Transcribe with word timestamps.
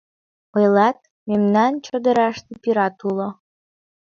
—Ойлат, 0.55 0.99
мемнан 1.27 1.73
чодыраште 1.85 2.53
пират 2.63 2.97
уло. 3.09 3.29